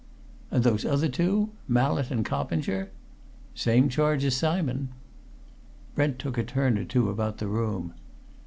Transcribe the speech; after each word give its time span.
"And 0.49 0.63
those 0.63 0.83
other 0.83 1.07
two 1.07 1.51
Mallett 1.67 2.09
and 2.09 2.25
Coppinger?" 2.25 2.89
"Same 3.53 3.87
charge 3.87 4.25
as 4.25 4.35
Simon." 4.35 4.89
Brent 5.93 6.17
took 6.17 6.39
a 6.39 6.43
turn 6.43 6.79
or 6.79 6.85
two 6.85 7.07
about 7.11 7.37
the 7.37 7.45
room. 7.47 7.93